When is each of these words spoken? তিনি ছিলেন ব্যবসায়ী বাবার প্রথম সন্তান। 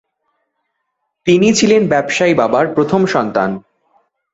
তিনি 1.27 1.47
ছিলেন 1.53 1.81
ব্যবসায়ী 1.87 2.33
বাবার 2.33 2.65
প্রথম 2.75 3.01
সন্তান। 3.05 3.49